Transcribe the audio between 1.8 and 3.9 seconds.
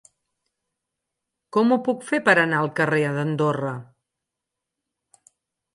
puc fer per anar al carrer d'Andorra?